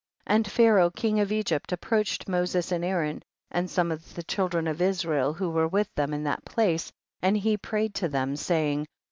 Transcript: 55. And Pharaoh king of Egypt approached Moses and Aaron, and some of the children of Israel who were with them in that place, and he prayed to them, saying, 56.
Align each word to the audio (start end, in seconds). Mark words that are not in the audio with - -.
55. 0.23 0.35
And 0.35 0.51
Pharaoh 0.51 0.89
king 0.89 1.19
of 1.19 1.31
Egypt 1.31 1.71
approached 1.71 2.27
Moses 2.27 2.71
and 2.71 2.83
Aaron, 2.83 3.21
and 3.51 3.69
some 3.69 3.91
of 3.91 4.15
the 4.15 4.23
children 4.23 4.65
of 4.67 4.81
Israel 4.81 5.31
who 5.31 5.51
were 5.51 5.67
with 5.67 5.93
them 5.93 6.11
in 6.11 6.23
that 6.23 6.43
place, 6.43 6.91
and 7.21 7.37
he 7.37 7.55
prayed 7.55 7.93
to 7.93 8.09
them, 8.09 8.35
saying, 8.35 8.79
56. 8.85 8.91